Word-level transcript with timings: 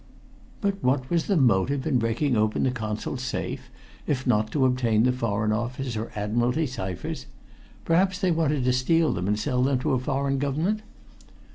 "But 0.61 0.83
what 0.83 1.11
was 1.11 1.27
the 1.27 1.37
motive 1.37 1.85
in 1.85 1.99
breaking 1.99 2.35
open 2.35 2.63
the 2.63 2.71
Consul's 2.71 3.21
safe, 3.21 3.69
if 4.07 4.25
not 4.25 4.49
to 4.51 4.65
obtain 4.65 5.03
the 5.03 5.11
Foreign 5.11 5.51
Office 5.51 5.95
or 5.95 6.11
Admiralty 6.15 6.65
ciphers? 6.65 7.27
Perhaps 7.85 8.17
they 8.17 8.31
wanted 8.31 8.63
to 8.63 8.73
steal 8.73 9.13
them 9.13 9.27
and 9.27 9.37
sell 9.37 9.61
them 9.61 9.77
to 9.77 9.91
a 9.93 9.99
foreign 9.99 10.39
government?" 10.39 10.81